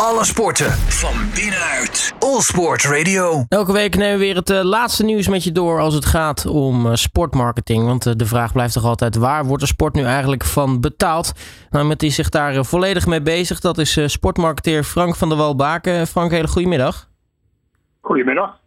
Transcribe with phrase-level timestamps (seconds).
[0.00, 2.14] Alle sporten van binnenuit.
[2.18, 3.44] All Sport Radio.
[3.48, 6.46] Elke week nemen we weer het uh, laatste nieuws met je door als het gaat
[6.46, 7.84] om uh, sportmarketing.
[7.84, 11.32] Want uh, de vraag blijft toch altijd: waar wordt de sport nu eigenlijk van betaald?
[11.70, 16.06] Nou, iemand die zich daar volledig mee bezig, dat is sportmarketeer Frank van der Walbaken.
[16.06, 17.08] Frank, hele goedemiddag.
[18.00, 18.58] Goedemiddag.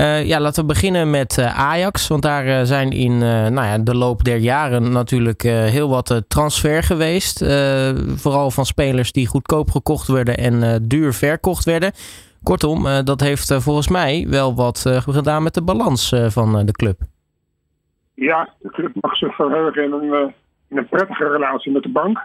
[0.00, 2.08] Uh, ja, laten we beginnen met uh, Ajax.
[2.08, 6.82] Want daar uh, zijn in nou ja, de loop der jaren natuurlijk heel wat transfer
[6.82, 7.38] geweest.
[8.16, 11.92] vooral van spelers die goedkoop gekocht werden en duur verkocht werden.
[12.42, 16.98] Kortom, dat heeft volgens mij wel wat gedaan met de balans van de club.
[18.14, 20.34] Ja, de club mag zich verheugen in een,
[20.68, 22.18] in een prettige relatie met de bank.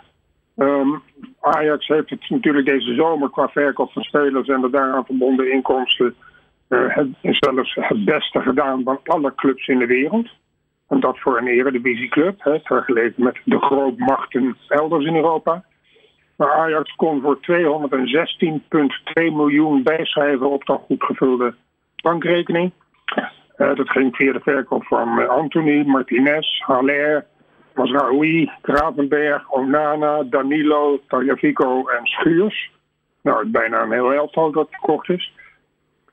[0.58, 1.02] Um,
[1.42, 6.16] Ajax heeft het natuurlijk deze zomer qua verkoop van spelers en de daaraan verbonden inkomsten
[6.78, 10.30] het is zelfs het beste gedaan van alle clubs in de wereld.
[10.88, 15.64] En dat voor een eredivisieclub, hè, vergeleken met de grootmachten elders in Europa.
[16.36, 17.44] Maar Ajax kon voor 216,2
[19.14, 21.56] miljoen bijschrijven op dat goed gevulde
[22.02, 22.72] bankrekening.
[23.58, 27.26] Uh, dat ging via de verkoop van uh, Anthony, Martinez, Haller,
[27.76, 32.72] Masraoui, Gravenberg, Onana, Danilo, Tagliafico en Schuurs.
[33.22, 35.34] Nou, het bijna een heel elftal dat verkocht is.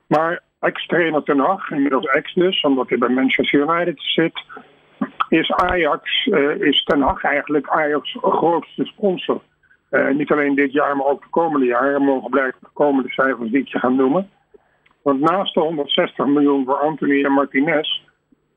[0.07, 4.43] Maar ex-trainer Ten Hag, inmiddels ex dus, omdat hij bij Manchester United zit,
[5.29, 9.41] is Ajax, uh, is Ten Hag eigenlijk Ajax' grootste sponsor.
[9.91, 12.01] Uh, niet alleen dit jaar, maar ook de komende jaren.
[12.01, 14.29] mogen blijven de komende cijfers die ik je gaan noemen.
[15.01, 18.01] Want naast de 160 miljoen voor Anthony en Martinez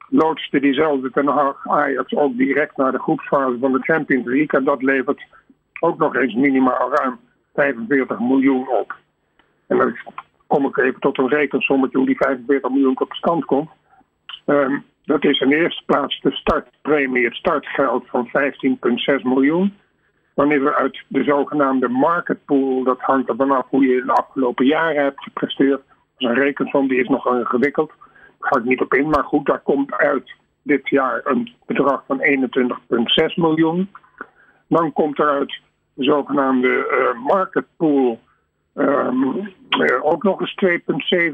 [0.08, 4.58] loodste diezelfde Ten Hag Ajax ook direct naar de groepsfase van de Champions League.
[4.58, 5.26] En dat levert
[5.80, 7.18] ook nog eens minimaal ruim
[7.54, 8.94] 45 miljoen op.
[9.66, 9.88] En dat
[10.52, 13.70] kom ik even tot een rekensommetje hoe die 45 miljoen tot stand komt.
[14.46, 19.76] Um, dat is in eerste plaats de startpremie, het startgeld van 15,6 miljoen.
[20.34, 24.12] Dan is er uit de zogenaamde market pool, dat hangt er vanaf hoe je de
[24.12, 25.80] afgelopen jaren hebt gepresteerd.
[25.86, 27.92] Dat is een rekensom, die is nog ingewikkeld.
[28.38, 32.04] Daar ga ik niet op in, maar goed, daar komt uit dit jaar een bedrag
[32.06, 33.90] van 21,6 miljoen.
[34.68, 35.60] Dan komt er uit
[35.94, 38.20] de zogenaamde uh, market pool
[38.74, 39.52] Um,
[40.02, 40.56] ook nog eens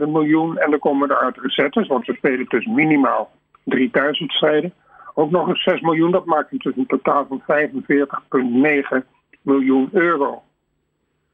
[0.01, 0.59] 2,7 miljoen.
[0.59, 3.31] En dan komen er uit recettes, want we spelen dus minimaal
[3.65, 4.73] 3000 strijden.
[5.15, 7.43] Ook nog eens 6 miljoen, dat maakt dus een totaal van
[9.03, 9.07] 45,9
[9.43, 10.43] miljoen euro.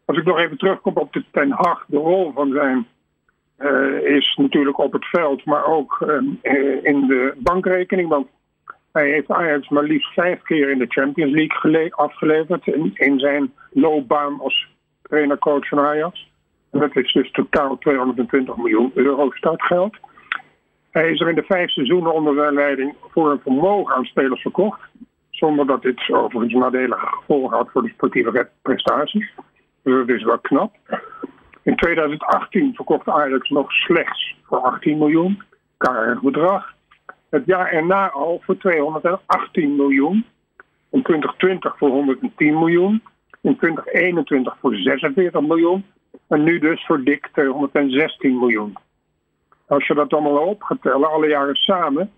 [0.04, 2.86] Als ik nog even terugkom op de Ten Hag, de rol van zijn
[3.58, 8.08] uh, is natuurlijk op het veld, maar ook uh, in de bankrekening.
[8.08, 8.26] Want
[8.92, 13.52] hij heeft Ajax maar liefst vijf keer in de Champions League afgeleverd in, in zijn
[13.72, 14.73] loopbaan als
[15.08, 16.32] trainer-coach van Ajax.
[16.70, 19.96] Dat is dus totaal 220 miljoen euro startgeld.
[20.90, 24.42] Hij is er in de vijf seizoenen onder zijn leiding voor een vermogen aan spelers
[24.42, 24.80] verkocht.
[25.30, 29.32] Zonder dat dit overigens nadelige gevolgen had voor de sportieve prestaties.
[29.82, 30.74] Dus dat is wel knap.
[31.62, 35.42] In 2018 verkocht Ajax nog slechts voor 18 miljoen.
[35.76, 36.72] Karig bedrag.
[37.30, 40.24] Het jaar erna al voor 218 miljoen.
[40.90, 43.02] In 2020 voor 110 miljoen
[43.44, 45.84] in 2021 voor 46 miljoen.
[46.28, 48.76] En nu dus voor dik 216 miljoen.
[49.66, 52.10] Als je dat allemaal op gaat tellen, alle jaren samen,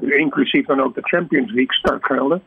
[0.00, 2.42] inclusief dan ook de Champions League startgelden,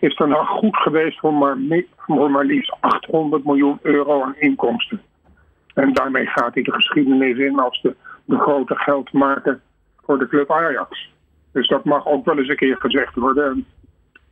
[0.00, 1.56] is dan nog goed geweest voor maar,
[1.96, 5.00] voor maar liefst 800 miljoen euro aan inkomsten.
[5.74, 7.94] En daarmee gaat hij de geschiedenis in als de,
[8.24, 9.60] de grote geldmaker
[10.04, 11.10] voor de club Ajax.
[11.52, 13.66] Dus dat mag ook wel eens een keer gezegd worden.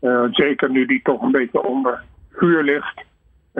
[0.00, 3.06] Uh, zeker nu die toch een beetje onder vuur ligt.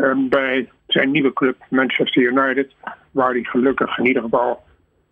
[0.03, 2.75] Ehm, bij zijn nieuwe club Manchester United,
[3.11, 4.63] waar hij gelukkig in ieder geval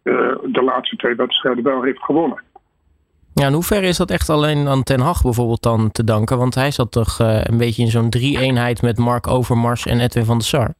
[0.03, 2.43] uh, de laatste twee wedstrijden wel heeft gewonnen.
[3.35, 6.39] Ja, in hoeverre is dat echt alleen aan Ten Hag bijvoorbeeld dan te danken?
[6.39, 10.25] Want hij zat toch uh, een beetje in zo'n drie-eenheid met Mark Overmars en Edwin
[10.25, 10.75] van der Sar.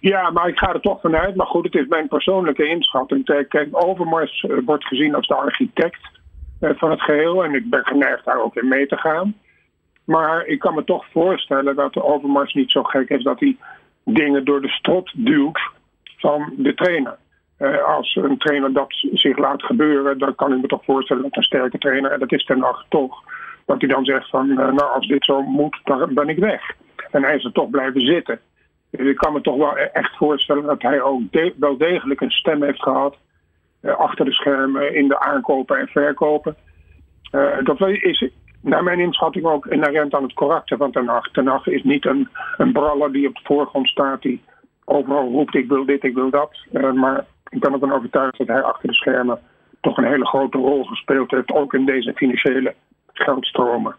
[0.00, 1.36] Ja, maar ik ga er toch vanuit.
[1.36, 3.24] Maar goed, het is mijn persoonlijke inschatting.
[3.48, 6.08] Kijk, Overmars uh, wordt gezien als de architect
[6.60, 7.44] van het geheel.
[7.44, 9.34] En ik ben geneigd daar ook in mee te gaan.
[10.06, 13.56] Maar ik kan me toch voorstellen dat de Overmars niet zo gek is dat hij
[14.04, 15.60] dingen door de strot duwt
[16.16, 17.16] van de trainer.
[17.58, 21.36] Uh, als een trainer dat zich laat gebeuren, dan kan ik me toch voorstellen dat
[21.36, 23.22] een sterke trainer, en dat is ten acht toch,
[23.66, 26.72] dat hij dan zegt van, uh, nou als dit zo moet, dan ben ik weg.
[27.10, 28.40] En hij is er toch blijven zitten.
[28.90, 31.22] Dus ik kan me toch wel echt voorstellen dat hij ook
[31.56, 33.16] wel degelijk een stem heeft gehad
[33.82, 36.56] uh, achter de schermen in de aankopen en verkopen.
[37.64, 38.30] dat is
[38.66, 40.92] naar mijn inschatting ook inherent aan het karakter van
[41.32, 41.66] Ten Hag.
[41.66, 44.42] Is niet een, een braller die op de voorgrond staat, die
[44.84, 46.50] overal roept ik wil dit, ik wil dat.
[46.72, 49.38] Uh, maar ik ben ervan overtuigd dat hij achter de schermen
[49.80, 52.74] toch een hele grote rol gespeeld heeft, ook in deze financiële
[53.12, 53.94] geldstromen.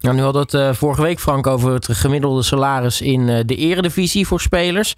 [0.00, 4.40] Nou, nu we het vorige week, Frank, over het gemiddelde salaris in de eredivisie voor
[4.40, 4.94] spelers.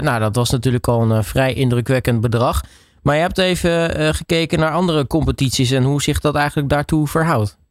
[0.00, 2.60] nou, dat was natuurlijk al een vrij indrukwekkend bedrag.
[3.02, 7.61] Maar je hebt even gekeken naar andere competities en hoe zich dat eigenlijk daartoe verhoudt.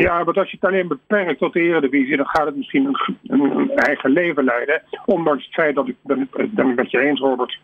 [0.00, 3.40] Ja, want als je het alleen beperkt tot de Eredivisie, dan gaat het misschien een,
[3.40, 4.82] een, eigen leven leiden.
[5.04, 7.58] Ondanks het feit dat ik ben, ben het met je eens, Robert,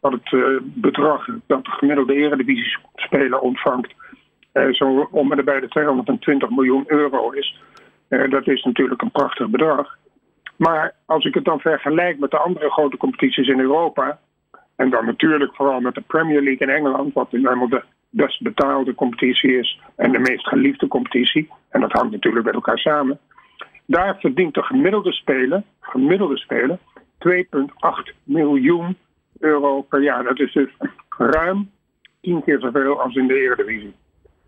[0.00, 3.94] dat het uh, bedrag dat de gemiddelde Eredivisie-speler ontvangt,
[4.52, 7.60] uh, zo om en bij de 220 miljoen euro is.
[8.08, 9.96] Uh, dat is natuurlijk een prachtig bedrag.
[10.56, 14.18] Maar als ik het dan vergelijk met de andere grote competities in Europa,
[14.76, 17.82] en dan natuurlijk vooral met de Premier League in Engeland, wat helemaal de
[18.14, 21.48] best betaalde competitie is en de meest geliefde competitie.
[21.68, 23.18] En dat hangt natuurlijk met elkaar samen.
[23.86, 26.78] Daar verdient de gemiddelde speler, gemiddelde speler
[27.28, 28.96] 2,8 miljoen
[29.38, 30.24] euro per jaar.
[30.24, 30.70] Dat is dus
[31.08, 31.70] ruim
[32.20, 33.94] tien keer zoveel als in de Eredivisie.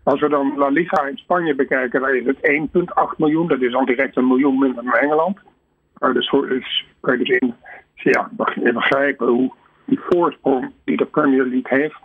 [0.03, 3.47] Als we dan La Liga in Spanje bekijken, dan is het 1,8 miljoen.
[3.47, 5.37] Dat is al direct een miljoen minder dan Engeland.
[5.97, 6.29] Maar dus,
[6.99, 7.53] kan je dus in,
[7.93, 8.29] ja,
[8.73, 9.53] begrijpen hoe
[9.85, 11.99] die voorsprong die de Premier League heeft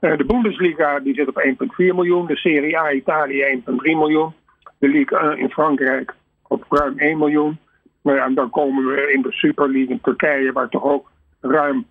[0.00, 2.26] de Bundesliga die zit op 1,4 miljoen.
[2.26, 4.32] De Serie A Italië 1,3 miljoen.
[4.78, 6.14] De Ligue 1 in Frankrijk
[6.48, 7.58] op ruim 1 miljoen.
[8.02, 11.10] Maar ja, en dan komen we in de Super League in Turkije, waar toch ook
[11.40, 11.86] ruim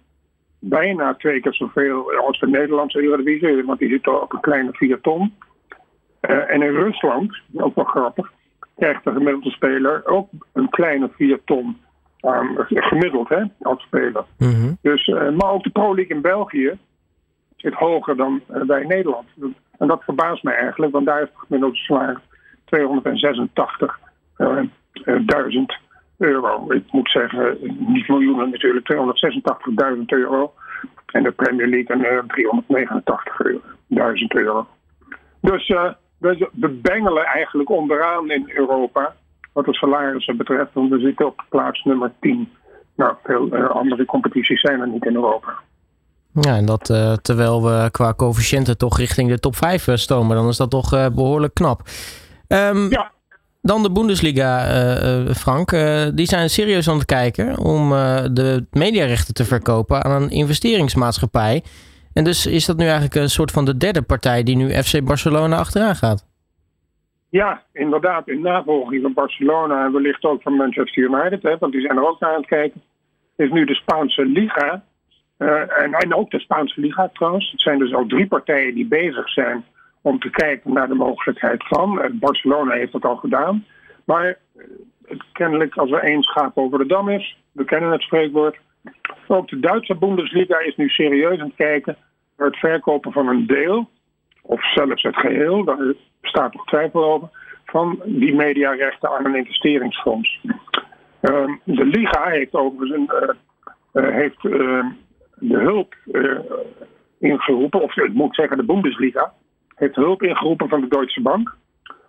[0.59, 5.01] bijna twee keer zoveel als de Nederlandse Eredivisie, want die zit op een kleine 4
[5.01, 5.33] ton.
[6.21, 8.31] Uh, en in Rusland, ook wel grappig,
[8.75, 11.77] krijgt de gemiddelde speler ook een kleine 4 ton
[12.19, 14.25] aan, gemiddeld hè, als speler.
[14.37, 14.73] Mhm.
[14.81, 16.77] dus, uh, maar ook de Pro League in België,
[17.65, 19.27] zit hoger dan eh, bij Nederland.
[19.77, 22.19] En dat verbaast mij eigenlijk, want daar is het gemiddelde salaris
[25.45, 25.57] 286.000
[26.17, 26.71] euro.
[26.71, 27.57] Ik moet zeggen,
[27.87, 28.93] niet miljoenen natuurlijk,
[29.95, 30.53] 286.000 euro.
[31.05, 32.03] En de Premier League een
[33.93, 34.67] 389.000 euro.
[35.41, 39.15] Dus uh, we bengelen eigenlijk onderaan in Europa
[39.53, 40.73] wat de salarissen betreft.
[40.73, 42.51] Want we zitten op plaats nummer 10.
[42.95, 45.53] Nou, veel andere competities zijn er niet in Europa.
[46.41, 50.35] Ja, en dat uh, terwijl we qua coëfficiënten toch richting de top 5 uh, stomen,
[50.35, 51.81] dan is dat toch uh, behoorlijk knap.
[52.47, 53.11] Um, ja.
[53.61, 54.65] Dan de Bundesliga,
[55.33, 55.69] Frank.
[56.15, 57.89] die zijn serieus aan het kijken om
[58.33, 61.63] de mediarechten te verkopen aan een investeringsmaatschappij.
[62.13, 65.03] En dus is dat nu eigenlijk een soort van de derde partij die nu FC
[65.03, 66.25] Barcelona achteraan gaat.
[67.29, 68.27] Ja, inderdaad.
[68.27, 72.07] In navolging van Barcelona en wellicht ook van Manchester United, hè, want die zijn er
[72.07, 72.81] ook naar aan het kijken,
[73.35, 74.83] is nu de Spaanse Liga
[75.37, 77.51] uh, en, ook de Spaanse Liga trouwens.
[77.51, 79.65] Het zijn dus al drie partijen die bezig zijn
[80.01, 81.99] om te kijken naar de mogelijkheid van.
[82.01, 83.65] Uh, Barcelona heeft dat al gedaan.
[84.05, 84.63] Maar uh,
[85.31, 88.57] kennelijk, als er één schaap over de dam is, we kennen het spreekwoord.
[89.27, 91.97] Ook de Duitse Bundesliga is nu serieus aan het kijken
[92.37, 93.89] naar het verkopen van een deel,
[94.41, 97.29] of zelfs het geheel, daar bestaat nog twijfel over,
[97.65, 100.41] van die mediarechten aan een investeringsfonds.
[101.21, 103.35] Ehm, de Liga heeft overigens een,
[104.13, 104.43] heeft
[105.39, 106.39] de hulp uh,
[107.19, 109.33] ingeroepen, of ik moet zeggen de Bundesliga,
[109.75, 111.55] heeft hulp ingeroepen van de Deutsche Bank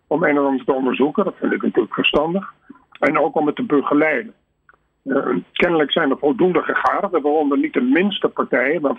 [0.06, 1.24] om een en ander te onderzoeken.
[1.24, 2.52] Dat vind ik natuurlijk verstandig.
[2.98, 4.34] En ook om het te begeleiden.
[5.04, 8.80] Uh, kennelijk zijn er voldoende gegadigden, waaronder niet de minste partijen.
[8.80, 8.98] Want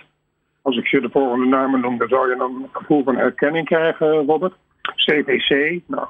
[0.62, 3.66] als ik je de volgende namen noem, dan zou je dan een gevoel van herkenning
[3.66, 4.54] krijgen, Robert.
[4.94, 6.06] CVC, nou,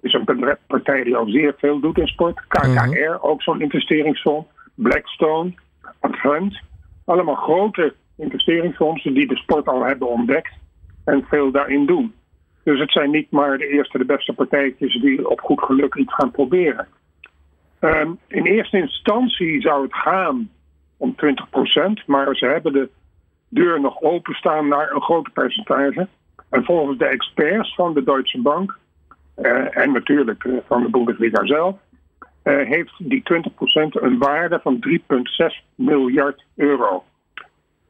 [0.00, 2.40] is een partij die al zeer veel doet in sport.
[2.48, 3.16] KKR, mhm.
[3.20, 4.48] ook zo'n investeringsfonds.
[4.74, 5.54] Blackstone,
[6.00, 6.60] Advent.
[7.04, 10.52] Allemaal grote investeringsfondsen die de sport al hebben ontdekt
[11.04, 12.14] en veel daarin doen.
[12.62, 16.14] Dus het zijn niet maar de eerste, de beste partijtjes die op goed geluk iets
[16.14, 16.88] gaan proberen.
[17.78, 20.50] Ehm, in eerste instantie zou het gaan
[20.96, 22.88] om 20%, maar ze hebben de
[23.48, 26.08] deur nog openstaan naar een groot percentage.
[26.50, 28.78] En volgens de experts van de Deutsche Bank
[29.38, 31.76] uh, en natuurlijk uh, van de Bundesliga zelf,
[32.44, 37.04] uh, heeft die 20% een waarde van 3,6 miljard euro.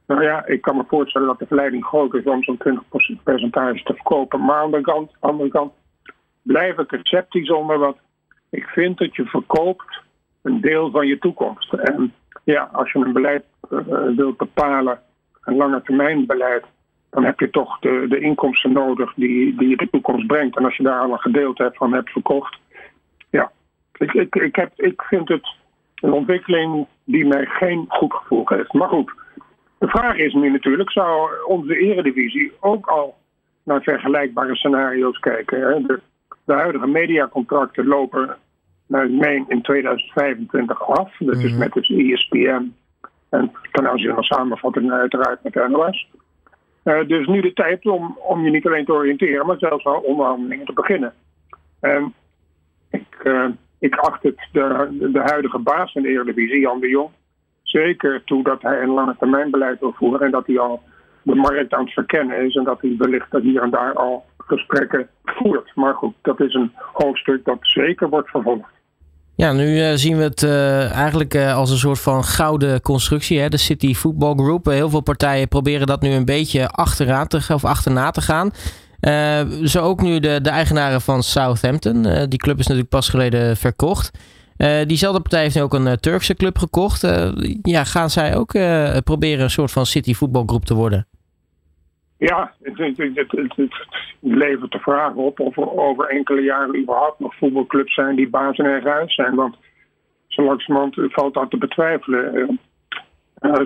[0.06, 2.60] Nou ja, ik kan me voorstellen dat de verleiding groot is om zo'n
[3.18, 4.44] 20% percentage te verkopen.
[4.44, 5.72] Maar aan de kant, andere kant
[6.42, 7.78] blijf ik er sceptisch onder.
[7.78, 7.96] Want
[8.50, 10.02] ik vind dat je verkoopt
[10.42, 11.72] een deel van je toekomst.
[11.72, 12.12] En
[12.44, 13.80] ja, als je een beleid uh,
[14.16, 15.00] wilt bepalen,
[15.44, 16.64] een lange termijn beleid,
[17.10, 20.56] dan heb je toch de, de inkomsten nodig die, die je de toekomst brengt.
[20.56, 22.58] En als je daar al een gedeelte van hebt verkocht,
[23.98, 25.56] ik, ik, ik, heb, ik vind het
[25.94, 28.72] een ontwikkeling die mij geen goed gevoel geeft.
[28.72, 29.12] Maar goed,
[29.78, 33.14] de vraag is nu natuurlijk, zou onze eredivisie ook al
[33.62, 35.60] naar vergelijkbare scenario's kijken?
[35.60, 35.82] Hè?
[35.82, 36.00] De,
[36.44, 38.36] de, huidige mediacontracten lopen,
[38.86, 41.12] naar meen, in 2025 af.
[41.18, 41.58] Dat is mhm.
[41.58, 42.74] met het ESPN
[43.28, 46.08] en ten aanzien van samenvatting uiteraard met NOS.
[46.84, 50.00] Uh, dus nu de tijd om, om je niet alleen te oriënteren, maar zelfs al
[50.00, 51.12] onderhandelingen te beginnen.
[51.80, 52.14] En
[52.90, 53.06] ik
[53.92, 57.10] acht het de, de huidige baas van de Eredivisie, Jan de Jong,
[57.62, 60.82] zeker toe dat hij een lange termijn beleid wil voeren en dat hij al
[61.22, 65.08] de markt aan het verkennen is en dat hij wellicht hier en daar al gesprekken
[65.24, 65.72] voert.
[65.74, 68.72] Maar goed, dat is een hoofdstuk dat zeker wordt vervolgd.
[69.36, 73.40] Ja, nu uh, zien we het uh, eigenlijk uh, als een soort van gouden constructie,
[73.40, 73.48] hè?
[73.48, 74.64] de City Football Group.
[74.64, 78.50] heel veel partijen proberen dat nu een beetje achteraan te, of achterna te gaan.
[79.64, 82.02] Zo ook nu de, de eigenaren van Southampton.
[82.28, 84.18] die club is natuurlijk pas geleden verkocht.
[84.86, 87.00] diezelfde partij heeft nu ook een Turkse club gekocht.
[87.62, 88.52] ja, gaan zij ook
[89.04, 91.06] proberen een soort van City Football Group te worden?
[92.18, 93.86] Ja, het, het, het,
[94.20, 98.58] levert de vraag op of er over enkele jaren überhaupt nog voetbalclubs zijn die baas
[98.58, 99.34] eigen huis zijn.
[99.34, 99.56] Want
[100.26, 102.58] zo langzamerhand valt dat te betwijfelen.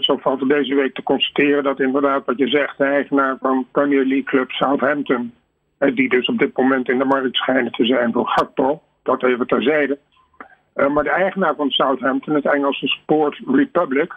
[0.01, 4.05] Zo valt deze week te constateren dat inderdaad wat je zegt, de eigenaar van Premier
[4.05, 5.33] League Club Southampton,
[5.79, 9.23] uh, die dus op dit moment in de markt schijnen te zijn voor Gakpo, dat
[9.23, 9.99] even terzijde.
[10.75, 14.15] Uh, maar de eigenaar van Southampton, het Engelse Sport Republic,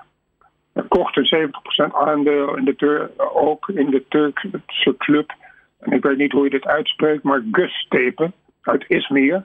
[0.87, 1.51] kocht een
[1.89, 5.33] 70% aandeel in de ook in de Turkse club.
[5.79, 9.43] En ik weet niet hoe je dit uitspreekt, maar Göztepe uit Izmir.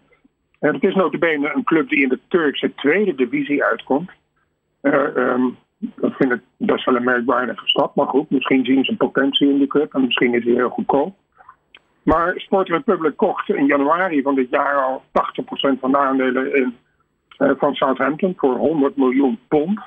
[0.59, 4.11] En het is notabene een club die in de Turkse tweede divisie uitkomt.
[4.83, 5.47] Uh,
[5.79, 7.95] dat vind ik best wel een merkwaardige stap.
[7.95, 11.15] Maar goed, misschien zien ze potentie in die club en misschien is hij heel goedkoop.
[12.03, 16.77] Maar Sport Republic kocht in januari van dit jaar al 80% van de aandelen in,
[17.39, 19.81] uh, van Southampton voor 100 miljoen pond.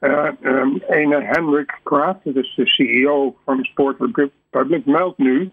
[0.00, 5.50] Uh, um, ene Henrik Kraft, dus de CEO van Sport Republic, meldt nu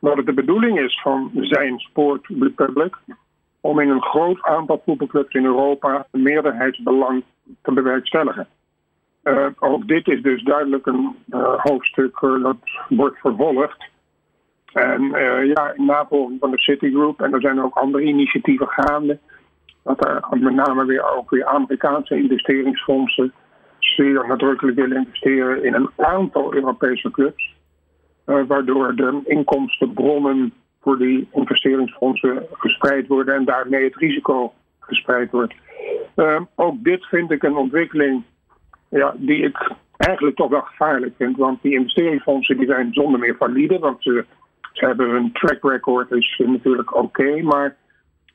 [0.00, 2.96] dat het de bedoeling is van zijn Sport Republic
[3.60, 7.24] om in een groot aantal voetbalclubs in Europa een meerderheidsbelang
[7.62, 8.48] te bewerkstelligen.
[9.26, 12.56] Uh, ook dit is dus duidelijk een uh, hoofdstuk dat
[12.88, 13.84] wordt vervolgd.
[14.72, 15.02] En
[15.46, 19.18] ja, in navolging van de Citigroup, en er zijn ook andere initiatieven gaande,
[19.82, 23.32] dat er met name weer ook weer Amerikaanse investeringsfondsen
[23.78, 27.54] zeer nadrukkelijk willen investeren in een aantal Europese clubs.
[28.24, 35.54] Waardoor de inkomstenbronnen voor die investeringsfondsen gespreid worden en daarmee het risico gespreid wordt.
[36.54, 38.22] Ook dit vind ik een ontwikkeling
[38.88, 41.36] ja, die ik eigenlijk toch wel gevaarlijk vind.
[41.36, 44.24] Want die investeringsfondsen die zijn zonder meer valide, want ze,
[44.72, 47.76] hebben hun track record is natuurlijk oké, maar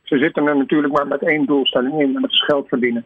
[0.03, 3.05] ze zitten er natuurlijk maar met één doelstelling in en dat is geld verdienen.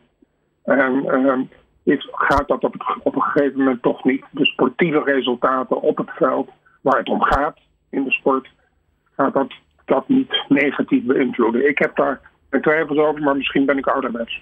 [0.64, 1.40] En uh,
[1.84, 4.24] is, gaat dat op, op een gegeven moment toch niet.
[4.32, 6.50] De sportieve resultaten op het veld,
[6.82, 7.58] waar het om gaat
[7.90, 8.50] in de sport,
[9.16, 9.54] gaat dat,
[9.86, 11.68] dat niet negatief beïnvloeden.
[11.68, 14.42] Ik heb daar mijn twijfels over, maar misschien ben ik ouderwets.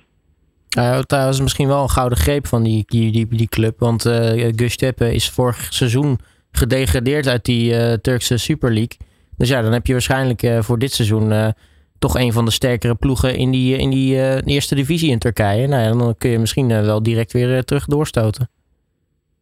[0.77, 3.79] Uh, dat is misschien wel een gouden greep van die, die, die, club.
[3.79, 4.13] Want uh,
[4.55, 6.19] Göztepe is vorig seizoen
[6.51, 8.97] gedegradeerd uit die uh, Turkse Super League.
[9.37, 11.53] Dus ja, dan heb je waarschijnlijk uh, voor dit seizoen
[11.99, 15.67] toch een van de sterkere ploegen in die, in die eerste divisie in Turkije.
[15.67, 18.49] Nou ja, dan kun je misschien wel direct weer terug doorstoten.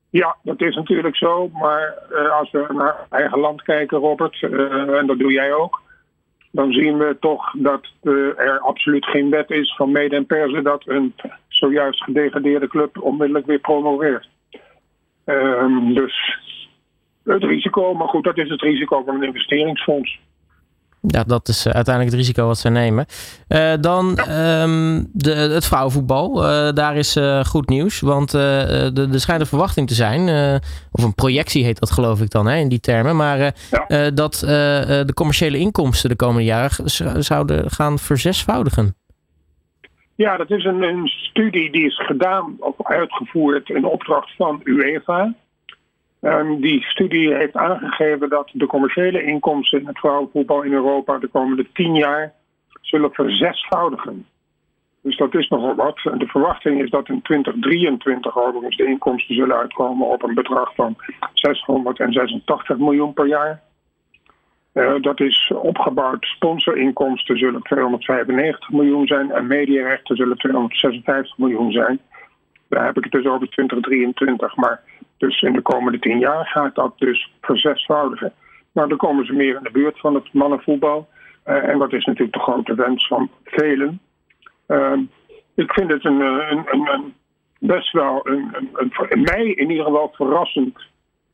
[0.10, 1.50] Ja, dat is natuurlijk zo.
[1.54, 1.94] Maar
[2.40, 5.82] als we naar eigen land kijken, Robert, en dat doe jij ook,
[6.52, 10.88] dan zien we toch dat er absoluut geen wet is van mede en persen dat
[10.88, 11.14] een
[11.48, 14.30] zojuist gedegradeerde club onmiddellijk weer promoveert.
[15.26, 16.38] Ehm, dus
[17.24, 20.20] het risico, maar goed, dat is het risico van een investeringsfonds.
[21.08, 23.06] Ja, dat is eh, uiteindelijk het risico wat ze nemen.
[23.50, 26.44] Uh, dan um, de, het vrouwenvoetbal.
[26.44, 28.00] Uh, daar is uh, goed nieuws.
[28.00, 30.30] Want er schijnt een verwachting te zijn.
[30.92, 33.16] of een projectie heet dat geloof ik dan hè, in die termen.
[33.16, 33.54] Maar
[33.88, 34.10] ja.
[34.10, 38.96] dat de commerciële inkomsten de komende jaren zouden gaan verzesvoudigen.
[40.16, 45.34] Ja, dat is een, een studie die is gedaan of uitgevoerd in opdracht van UEFA.
[46.22, 51.28] Um, die studie heeft aangegeven dat de commerciële inkomsten in het vrouwenvoetbal in Europa de
[51.28, 52.34] komende tien jaar
[52.82, 54.26] zullen verzesvoudigen.
[55.02, 56.00] Dus dat is nogal wat.
[56.18, 60.96] De verwachting is dat in 2023 overigens de inkomsten zullen uitkomen op een bedrag van
[61.34, 63.62] 686 miljoen per jaar.
[64.74, 66.26] Uh, dat is opgebouwd.
[66.26, 72.00] Sponsorinkomsten zullen 295 miljoen zijn en mediarechten zullen 256 miljoen zijn.
[72.70, 74.56] Daar heb ik het dus over 2023.
[74.56, 74.82] Maar
[75.22, 78.34] dus in de komende tien jaar gaat dat dus verzesvoudigen.
[78.72, 81.08] Nou, dan komen ze meer in de buurt van het mannenvoetbal.
[81.46, 84.00] Uh, en dat is natuurlijk de grote wens van velen.
[84.68, 84.98] Uh,
[85.56, 87.00] ik vind het een, eh,
[87.60, 90.82] best wel een, een, mij in ieder geval verrassend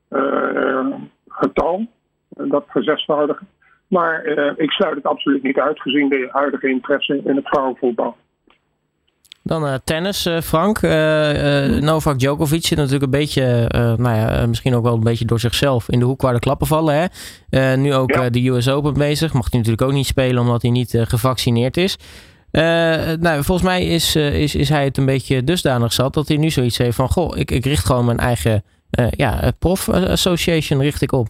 [0.10, 0.88] uh,
[1.28, 1.88] getal.
[2.30, 3.48] Dat verzesvoudigen.
[3.88, 4.26] Maar
[4.58, 8.18] ik sluit het absoluut niet uit gezien de huidige interesse in het vrouwenvoetbal.
[9.48, 10.82] Dan uh, tennis, uh, Frank.
[10.82, 15.40] Uh, Novak Djokovic zit natuurlijk een beetje, nou ja, misschien ook wel een beetje door
[15.40, 17.10] zichzelf in de hoek waar de klappen vallen.
[17.50, 17.76] Hè?
[17.76, 19.34] nu ook de US Open bezig.
[19.34, 21.98] Mag hij natuurlijk ook niet spelen omdat hij niet gevaccineerd is.
[23.20, 26.50] nou, volgens mij is, is, is hij het een beetje dusdanig zat dat hij nu
[26.50, 28.64] zoiets heeft van: Goh, ik, ik richt gewoon mijn eigen
[29.10, 31.28] ja, prof association richt ik op.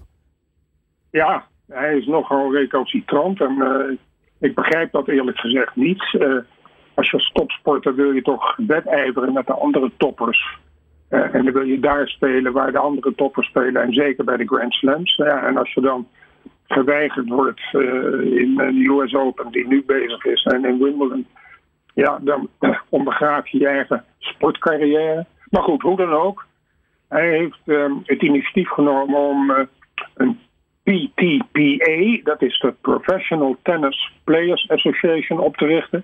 [1.12, 4.00] Ja, hij is nogal recalcitrant en
[4.40, 6.04] ik begrijp dat eerlijk gezegd niet.
[6.98, 10.58] Als je als topsporter wil je toch wedijveren met de andere toppers.
[11.10, 13.82] en dan wil je daar spelen waar de andere toppers spelen.
[13.82, 15.16] En zeker bij de Grand Slams.
[15.16, 16.08] Ja, en als je dan
[16.68, 17.82] geweigerd wordt uh,
[18.42, 21.28] in de US Open, die nu bezig is, en in Wimbledon,
[21.94, 22.50] ja, dan
[22.90, 25.26] ondergraaf je je eigen sportcarrière.
[25.50, 26.46] Maar goed, hoe dan ook.
[27.10, 29.58] Hij heeft uh, het initiatief genomen om uh,
[30.16, 30.40] een
[30.84, 36.04] PTPA, dat is de Professional Tennis Players Association, op te richten.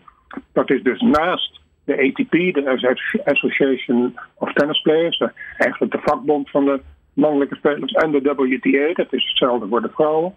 [0.51, 5.23] Dat is dus naast de ATP, de Association of Tennis Players,
[5.57, 6.81] eigenlijk de vakbond van de
[7.13, 10.35] mannelijke spelers, en de WTA, dat is hetzelfde voor de vrouwen.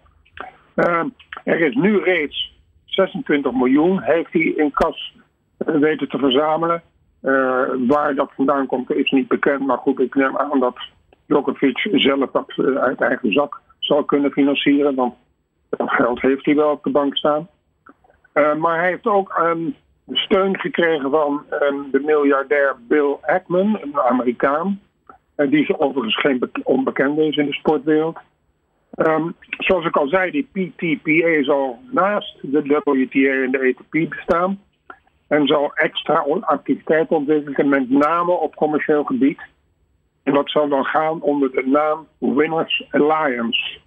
[0.75, 1.03] Uh,
[1.43, 5.15] er is nu reeds 26 miljoen, heeft hij in kas
[5.67, 6.81] uh, weten te verzamelen.
[7.21, 9.65] Uh, waar dat vandaan komt is niet bekend.
[9.65, 10.77] Maar goed, ik neem aan dat
[11.25, 14.95] Djokovic zelf dat uit eigen zak zal kunnen financieren.
[14.95, 15.13] Want
[15.69, 17.47] dat geld heeft hij wel op de bank staan.
[18.33, 19.29] maar hij heeft ook
[20.11, 24.79] steun gekregen van um, de miljardair Bill Ackman, een Amerikaan.
[25.35, 28.17] die overigens geen onbekende is in de sportwereld.
[28.95, 34.59] Um, zoals ik al zei, die PTPA zal naast de WTA en de ATP bestaan.
[35.27, 39.41] En zal extra activiteit ontwikkelen, met name op commercieel gebied.
[40.23, 43.79] En dat zal dan gaan onder de naam Winners Alliance.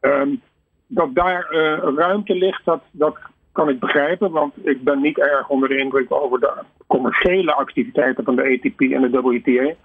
[0.00, 0.42] Um,
[0.86, 3.18] dat daar uh, ruimte ligt, dat, dat
[3.52, 6.52] kan ik begrijpen, want ik ben niet erg onder de indruk over de
[6.86, 9.62] commerciële activiteiten van de ATP en de WTA.
[9.62, 9.76] Ik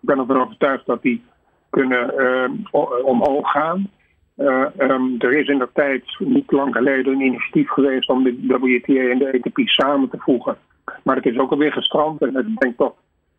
[0.00, 1.24] ben ervan overtuigd dat die
[1.70, 2.74] kunnen uh,
[3.04, 3.90] omhoog gaan.
[4.36, 8.58] Uh, um, er is in de tijd niet lang geleden een initiatief geweest om de
[8.60, 10.56] WTA en de ATP samen te voegen.
[11.02, 12.94] Maar het is ook alweer gestrand en ik denk toch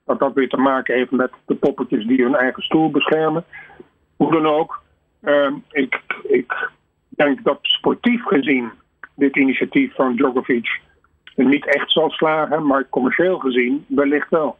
[0.05, 3.43] dat dat weer te maken heeft met de poppetjes die hun eigen stoel beschermen.
[4.15, 4.81] Hoe dan ook,
[5.23, 6.69] uh, ik, ik
[7.09, 8.71] denk dat sportief gezien
[9.15, 10.79] dit initiatief van Djokovic
[11.35, 14.57] niet echt zal slagen, maar commercieel gezien wellicht wel.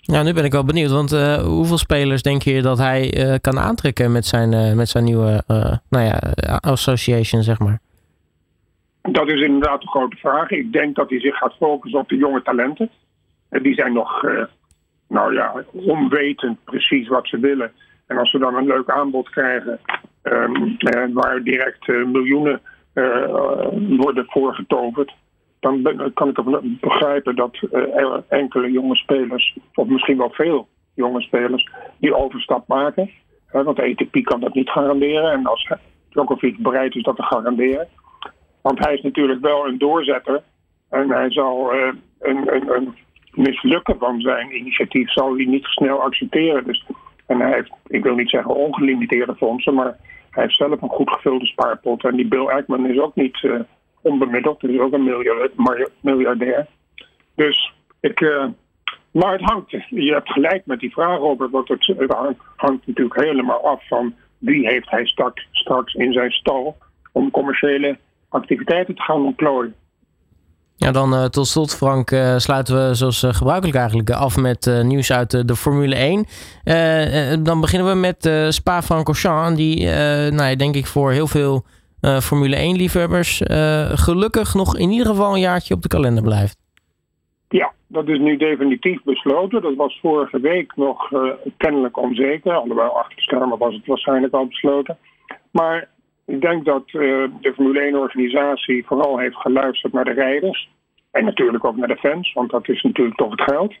[0.00, 0.90] Ja, nu ben ik wel benieuwd.
[0.90, 4.88] Want uh, hoeveel spelers denk je dat hij uh, kan aantrekken met zijn, uh, met
[4.88, 5.42] zijn nieuwe
[5.88, 6.18] nou ja,
[6.60, 7.78] association, zeg maar?
[9.02, 10.50] Dat is inderdaad een grote vraag.
[10.50, 12.90] Ik denk dat hij zich gaat focussen op de jonge talenten.
[13.48, 14.22] En die zijn nog,
[15.08, 17.72] nou ja, onwetend precies wat ze willen.
[18.06, 19.80] En als ze dan een leuk aanbod krijgen,
[20.22, 20.76] um,
[21.12, 22.60] waar direct miljoenen
[23.98, 25.14] worden voorgetoverd
[25.60, 31.70] dan kan ik begrijpen dat uh, enkele jonge spelers, of misschien wel veel jonge spelers,
[31.98, 33.10] die overstap maken.
[33.50, 35.32] Want de ATP kan dat niet garanderen.
[35.32, 35.72] En als
[36.08, 37.88] Djokovic bereid is dat te garanderen.
[38.60, 40.42] Want hij is natuurlijk wel een doorzetter.
[40.90, 42.94] En hij zal uh, een, een, een,
[43.32, 46.64] mislukken van zijn initiatief zal hij niet snel accepteren.
[46.64, 46.86] Dus,
[47.26, 49.96] en hij heeft, ik wil niet zeggen ongelimiteerde fondsen, maar
[50.36, 52.04] hij heeft zelf een goed gevulde spaarpot.
[52.04, 53.48] En die Bill Ackman is ook niet
[54.02, 54.60] onbemiddeld.
[54.60, 55.04] Dat is ook een
[56.00, 56.66] miljardair.
[57.34, 58.20] Dus ik.
[58.20, 58.46] Uh,
[59.10, 62.12] maar het hangt, je hebt gelijk met die vraag, Robert, want het, het
[62.56, 66.76] hangt natuurlijk helemaal af van wie heeft hij straks, straks in zijn stal
[67.12, 69.74] om commerciële activiteiten te gaan ontplooien.
[70.78, 74.80] Ja, dan uh, tot slot, Frank, uh, sluiten we zoals uh, gebruikelijk eigenlijk af met
[74.82, 75.94] nieuws uit de Formule
[76.64, 77.42] 1.
[77.42, 79.88] dan beginnen we met Spa-Francorchamps, die,
[80.30, 81.64] nou, denk ik, voor heel veel
[82.22, 86.58] Formule 1-liefhebbers uh, gelukkig nog in ieder geval een jaartje op de kalender blijft.
[87.48, 89.62] Ja, dat is nu definitief besloten.
[89.62, 91.12] Dat was vorige week nog
[91.56, 92.54] kennelijk onzeker.
[92.54, 94.98] Alhoewel achter schermen was het waarschijnlijk al besloten.
[95.50, 95.88] Maar
[96.26, 100.70] ik denk dat de Formule 1-organisatie vooral heeft geluisterd naar de rijders.
[101.10, 103.74] En natuurlijk ook naar de fans, want dat is natuurlijk toch het geld.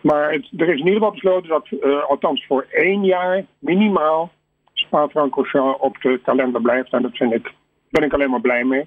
[0.00, 1.68] Maar er is in ieder geval besloten dat,
[2.08, 4.30] althans voor één jaar minimaal,
[4.72, 6.92] Spa-Francorchamps op de kalender blijft.
[6.92, 7.52] En dat vind ik,
[7.90, 8.86] ben ik alleen maar blij mee.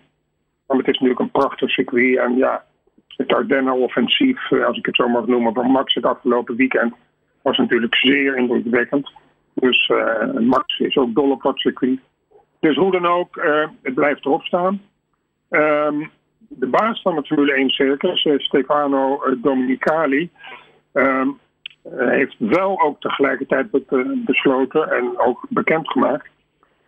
[0.65, 2.17] Want het is natuurlijk een prachtig circuit.
[2.17, 2.63] En ja,
[3.08, 6.93] het Ardennen-offensief, eh, als ik het zo mag noemen, van Max het afgelopen weekend
[7.41, 9.12] was natuurlijk zeer indrukwekkend.
[9.54, 9.91] Dus
[10.39, 11.99] Max is ook dol op dat circuit.
[12.60, 14.82] Dus hoe dan ook, uh, het blijft erop staan.
[15.50, 20.30] Um, de baas van het Formule 1 circus, Stefano Dominicali,
[20.93, 21.39] um,
[21.84, 26.30] eh, heeft wel ook tegelijkertijd eh, besloten en ook bekendgemaakt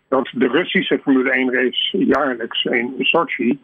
[0.07, 3.59] dat de Russische Formule 1 race jaarlijks in Sochi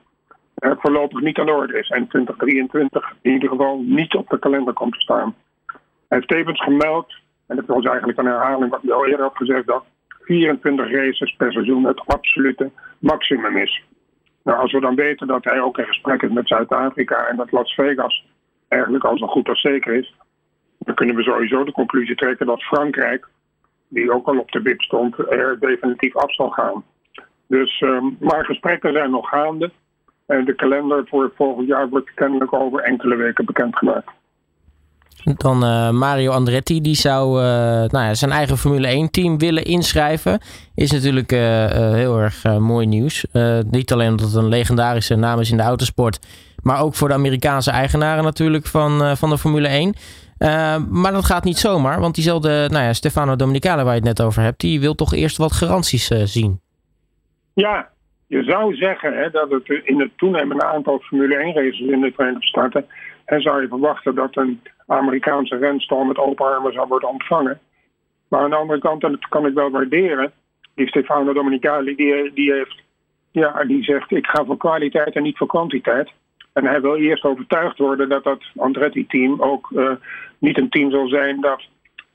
[0.56, 4.74] voorlopig niet aan de orde is en 2023 in ieder geval niet op de kalender
[4.74, 5.36] komt te staan.
[6.08, 7.16] Hij heeft tevens gemeld,
[7.48, 9.84] en dat was eigenlijk een herhaling wat ik al eerder had gezegd, dat
[10.28, 13.84] 24 races per seizoen het absolute maximum is.
[14.44, 17.52] Nou, als we dan weten dat hij ook in gesprek is met Zuid-Afrika en dat
[17.52, 18.26] Las Vegas
[18.68, 20.16] eigenlijk al zo goed als zeker is,
[20.80, 23.28] dan kunnen we sowieso de conclusie trekken dat Frankrijk,
[23.88, 26.84] die ook al op de wip stond, er definitief af zal gaan.
[27.48, 29.72] Dus, um, maar gesprekken zijn nog gaande.
[30.26, 34.12] En de kalender voor volgend jaar wordt kennelijk over enkele weken bekendgemaakt.
[35.36, 37.44] Dan uh, Mario Andretti, die zou uh,
[37.90, 40.40] nou ja, zijn eigen Formule 1-team willen inschrijven.
[40.76, 41.40] Is natuurlijk uh,
[41.94, 43.26] heel erg mooi nieuws.
[43.72, 46.20] niet alleen omdat het een legendarische naam is in de autosport,
[46.64, 49.94] maar ook voor de Amerikaanse eigenaren natuurlijk van, van de Formule 1.
[50.90, 54.22] maar dat gaat niet zomaar, want diezelfde nou ja, Stefano Dominicale waar je het net
[54.22, 56.60] over hebt, die wil toch eerst wat garanties zien.
[57.54, 57.90] Ja,
[58.28, 62.12] je zou zeggen hè, dat het in het toenemende aantal Formule 1 races in de
[62.16, 62.86] Verenigde Staten
[63.26, 67.60] en zou je verwachten dat een Amerikaanse renstal met open armen zou worden ontvangen.
[68.28, 70.32] Maar aan de andere kant, en dat kan ik wel waarderen,
[70.76, 72.84] die Stefano Domenicali, die, die, heeft,
[73.32, 76.12] ja, die zegt ik ga voor kwaliteit en niet voor kwantiteit.
[76.54, 79.92] En hij wil eerst overtuigd worden dat dat Andretti-team ook uh,
[80.38, 81.62] niet een team zal zijn dat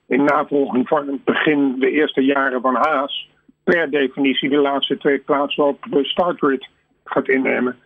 [0.07, 3.31] in navolging van het begin de eerste jaren van Haas
[3.65, 6.69] per definitie de laatste twee plaatsen op de startgrid
[7.05, 7.77] gaat innemen.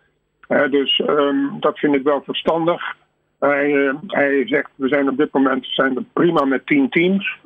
[0.49, 2.95] Uh, dus um, dat vind ik wel verstandig.
[3.39, 7.37] Hij, uh, hij zegt, we zijn op dit moment zijn prima met tien teams.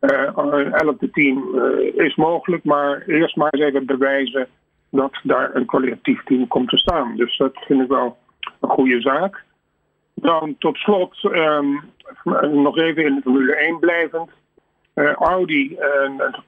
[0.00, 1.60] Uh, team
[1.94, 4.46] is mogelijk, maar eerst maar eens even bewijzen
[4.90, 7.16] dat daar een collectief team komt te staan.
[7.16, 8.16] Dus dat vind ik wel
[8.60, 9.44] een goede zaak.
[10.14, 11.80] Dan tot slot um,
[12.62, 14.30] nog even in de Formule 1 blijvend.
[15.18, 15.76] Audi,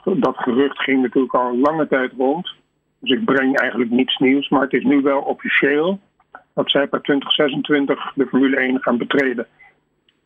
[0.05, 2.55] dat gerucht ging natuurlijk al lange tijd rond.
[2.99, 5.99] Dus ik breng eigenlijk niets nieuws, maar het is nu wel officieel
[6.55, 9.47] dat zij per 2026 de Formule 1 gaan betreden.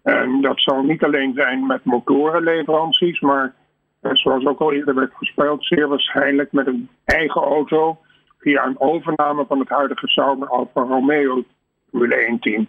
[0.02, 3.54] En dat zal niet alleen zijn met motorenleveranties, maar
[4.02, 7.98] uh, zoals ook al eerder werd voorspeld, zeer waarschijnlijk met een eigen auto
[8.38, 11.44] via een overname van het huidige Sauber Alfa Romeo
[11.90, 12.66] Formule 1 team.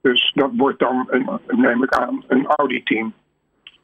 [0.00, 3.14] Dus dat wordt dan, een, neem ik aan, een Audi team.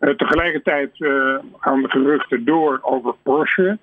[0.00, 3.78] Uh, tegelijkertijd uh, gaan de geruchten door over Porsche.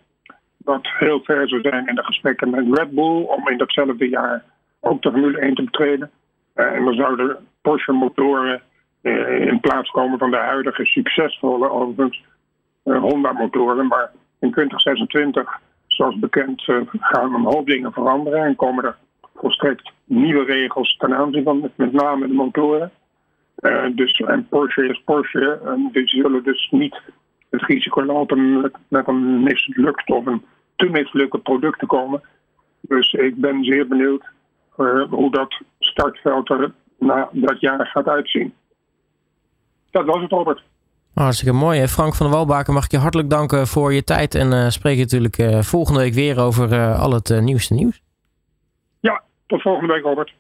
[0.58, 4.44] Dat heel ver zou zijn in de gesprekken met Red Bull om in datzelfde jaar
[4.80, 6.12] ook de Formule 1 te betreden.
[6.54, 8.62] En dan zouden Porsche motoren
[9.02, 12.24] in plaats komen van de huidige succesvolle overigens
[12.84, 13.88] Honda motoren.
[13.88, 16.64] Maar in 2026, zoals bekend,
[17.00, 18.98] gaan een hoop dingen veranderen en komen er
[19.36, 22.92] volstrekt nieuwe regels ten aanzien van met name de motoren.
[23.96, 25.60] Dus, en Porsche is Porsche.
[25.66, 27.02] En die zullen dus niet
[27.50, 32.22] het risico lopen met, met een mislukt of een te mislukt product te komen.
[32.82, 34.24] Dus ik ben zeer benieuwd
[35.10, 38.54] hoe dat startveld er na dat jaar gaat uitzien.
[39.92, 40.64] Dat was het, Robert.
[41.14, 41.88] Hartstikke mooi.
[41.88, 44.36] Frank van der Walbaken, mag ik je hartelijk danken voor je tijd.
[44.36, 48.02] En uh, spreek je natuurlijk uh, volgende week weer over al het nieuwste nieuws.
[49.00, 50.34] Ja, tot volgende week, Robert.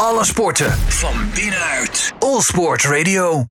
[0.00, 2.14] Alle sporten van binnenuit.
[2.18, 3.42] All Sport Radio.